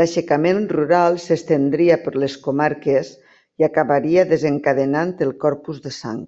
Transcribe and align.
L'aixecament 0.00 0.62
rural 0.70 1.18
s'estendria 1.24 1.98
per 2.06 2.12
les 2.22 2.36
comarques 2.46 3.10
i 3.64 3.66
acabaria 3.68 4.24
desencadenant 4.32 5.14
el 5.28 5.36
Corpus 5.44 5.84
de 5.88 5.94
Sang. 5.98 6.24